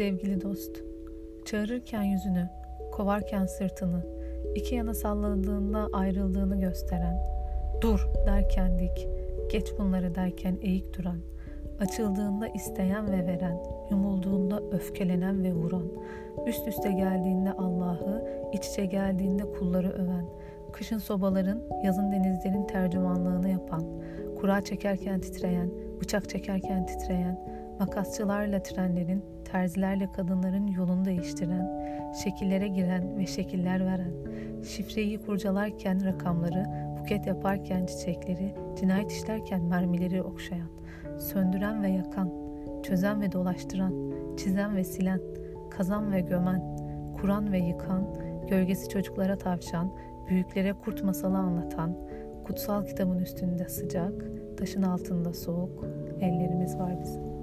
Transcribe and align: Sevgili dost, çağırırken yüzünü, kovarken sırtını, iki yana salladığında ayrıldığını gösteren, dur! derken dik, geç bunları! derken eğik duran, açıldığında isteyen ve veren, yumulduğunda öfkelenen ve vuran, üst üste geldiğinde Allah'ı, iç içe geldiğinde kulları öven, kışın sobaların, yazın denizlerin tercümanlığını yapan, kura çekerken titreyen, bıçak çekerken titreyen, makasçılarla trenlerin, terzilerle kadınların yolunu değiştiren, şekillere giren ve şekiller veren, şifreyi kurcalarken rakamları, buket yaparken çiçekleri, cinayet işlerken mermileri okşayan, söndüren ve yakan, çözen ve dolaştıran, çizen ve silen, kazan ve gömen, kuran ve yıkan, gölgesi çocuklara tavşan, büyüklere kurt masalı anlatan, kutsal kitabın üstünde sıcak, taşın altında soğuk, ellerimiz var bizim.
Sevgili 0.00 0.40
dost, 0.40 0.82
çağırırken 1.44 2.02
yüzünü, 2.02 2.48
kovarken 2.92 3.46
sırtını, 3.46 4.06
iki 4.54 4.74
yana 4.74 4.94
salladığında 4.94 5.88
ayrıldığını 5.92 6.60
gösteren, 6.60 7.16
dur! 7.80 8.08
derken 8.26 8.78
dik, 8.78 9.08
geç 9.50 9.66
bunları! 9.78 10.14
derken 10.14 10.58
eğik 10.62 10.98
duran, 10.98 11.18
açıldığında 11.80 12.48
isteyen 12.48 13.12
ve 13.12 13.26
veren, 13.26 13.62
yumulduğunda 13.90 14.62
öfkelenen 14.72 15.44
ve 15.44 15.52
vuran, 15.52 15.86
üst 16.46 16.68
üste 16.68 16.92
geldiğinde 16.92 17.52
Allah'ı, 17.52 18.24
iç 18.52 18.66
içe 18.66 18.86
geldiğinde 18.86 19.42
kulları 19.52 19.90
öven, 19.90 20.24
kışın 20.72 20.98
sobaların, 20.98 21.62
yazın 21.84 22.12
denizlerin 22.12 22.66
tercümanlığını 22.66 23.48
yapan, 23.48 23.84
kura 24.40 24.60
çekerken 24.60 25.20
titreyen, 25.20 25.70
bıçak 26.00 26.28
çekerken 26.28 26.86
titreyen, 26.86 27.40
makasçılarla 27.78 28.62
trenlerin, 28.62 29.24
terzilerle 29.52 30.12
kadınların 30.12 30.66
yolunu 30.66 31.04
değiştiren, 31.04 31.82
şekillere 32.24 32.68
giren 32.68 33.18
ve 33.18 33.26
şekiller 33.26 33.86
veren, 33.86 34.12
şifreyi 34.62 35.18
kurcalarken 35.18 36.04
rakamları, 36.04 36.64
buket 37.00 37.26
yaparken 37.26 37.86
çiçekleri, 37.86 38.54
cinayet 38.80 39.12
işlerken 39.12 39.62
mermileri 39.62 40.22
okşayan, 40.22 40.68
söndüren 41.18 41.82
ve 41.82 41.88
yakan, 41.88 42.32
çözen 42.82 43.20
ve 43.20 43.32
dolaştıran, 43.32 44.12
çizen 44.36 44.76
ve 44.76 44.84
silen, 44.84 45.20
kazan 45.70 46.12
ve 46.12 46.20
gömen, 46.20 46.62
kuran 47.20 47.52
ve 47.52 47.58
yıkan, 47.58 48.14
gölgesi 48.48 48.88
çocuklara 48.88 49.38
tavşan, 49.38 49.92
büyüklere 50.28 50.72
kurt 50.72 51.04
masalı 51.04 51.38
anlatan, 51.38 51.96
kutsal 52.44 52.84
kitabın 52.84 53.18
üstünde 53.18 53.68
sıcak, 53.68 54.12
taşın 54.58 54.82
altında 54.82 55.32
soğuk, 55.32 55.84
ellerimiz 56.20 56.78
var 56.78 57.00
bizim. 57.00 57.39